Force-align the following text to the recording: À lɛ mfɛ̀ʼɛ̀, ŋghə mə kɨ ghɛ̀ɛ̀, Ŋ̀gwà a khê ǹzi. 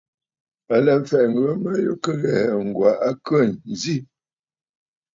À 0.73 0.75
lɛ 0.85 0.93
mfɛ̀ʼɛ̀, 1.01 1.31
ŋghə 1.31 1.53
mə 1.63 1.71
kɨ 2.03 2.11
ghɛ̀ɛ̀, 2.21 2.57
Ŋ̀gwà 2.67 2.89
a 3.07 3.09
khê 3.25 3.39
ǹzi. 3.71 3.95